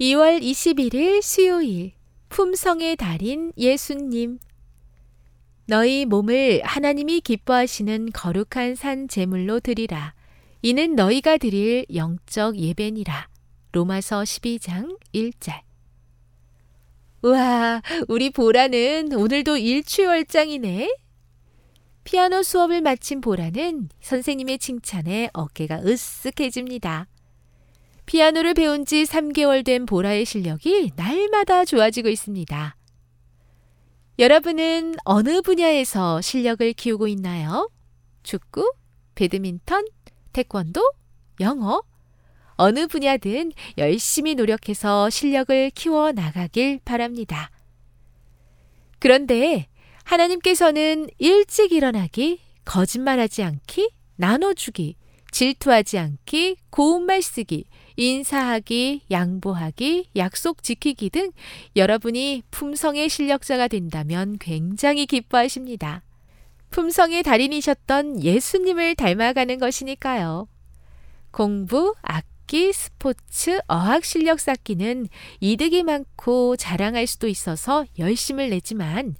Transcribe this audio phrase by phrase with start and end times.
[0.00, 1.92] 2월 21일 수요일
[2.28, 4.40] 품성의 달인 예수님.
[5.66, 10.14] 너희 몸을 하나님이 기뻐하시는 거룩한 산 제물로 드리라.
[10.62, 13.28] 이는 너희가 드릴 영적 예배니라.
[13.70, 15.60] 로마서 12장 1절.
[17.22, 20.92] 우와 우리 보라는 오늘도 일취월장이네.
[22.02, 27.06] 피아노 수업을 마친 보라는 선생님의 칭찬에 어깨가 으쓱해집니다.
[28.06, 32.76] 피아노를 배운 지 3개월 된 보라의 실력이 날마다 좋아지고 있습니다.
[34.18, 37.70] 여러분은 어느 분야에서 실력을 키우고 있나요?
[38.22, 38.72] 축구,
[39.14, 39.84] 배드민턴,
[40.32, 40.80] 태권도,
[41.40, 41.82] 영어?
[42.56, 47.50] 어느 분야든 열심히 노력해서 실력을 키워 나가길 바랍니다.
[49.00, 49.66] 그런데
[50.04, 54.96] 하나님께서는 일찍 일어나기, 거짓말하지 않기, 나눠주기,
[55.34, 57.64] 질투하지 않기, 고운말 쓰기,
[57.96, 61.32] 인사하기, 양보하기, 약속 지키기 등
[61.74, 66.04] 여러분이 품성의 실력자가 된다면 굉장히 기뻐하십니다.
[66.70, 70.46] 품성의 달인이셨던 예수님을 닮아가는 것이니까요.
[71.32, 75.08] 공부, 악기, 스포츠, 어학 실력 쌓기는
[75.40, 79.16] 이득이 많고 자랑할 수도 있어서 열심을 내지만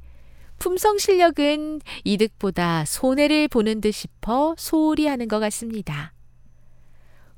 [0.64, 6.14] 품성 실력은 이득보다 손해를 보는 듯 싶어 소홀히 하는 것 같습니다.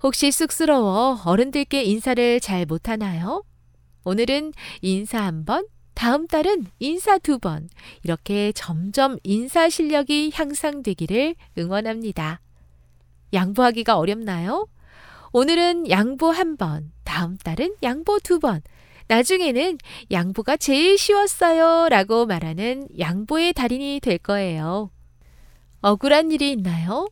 [0.01, 3.43] 혹시 쑥스러워 어른들께 인사를 잘 못하나요?
[4.05, 7.69] 오늘은 인사 한 번, 다음 달은 인사 두 번,
[8.05, 12.41] 이렇게 점점 인사 실력이 향상되기를 응원합니다.
[13.33, 14.69] 양보하기가 어렵나요?
[15.33, 18.63] 오늘은 양보 한 번, 다음 달은 양보 두 번,
[19.09, 19.79] 나중에는
[20.11, 24.91] 양보가 제일 쉬웠어요 라고 말하는 양보의 달인이 될 거예요.
[25.81, 27.09] 억울한 일이 있나요?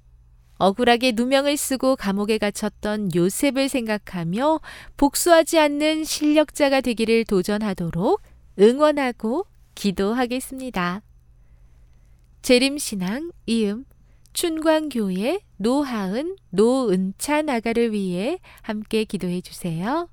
[0.59, 4.61] 억울하게 누명을 쓰고 감옥에 갇혔던 요셉을 생각하며
[4.97, 8.23] 복수하지 않는 실력자가 되기를 도전하도록
[8.58, 11.03] 응원하고 기도하겠습니다.
[12.42, 13.85] 재림신앙 이음
[14.33, 20.08] 춘광교회 노하은 노은찬 아가를 위해 함께 기도해 주세요.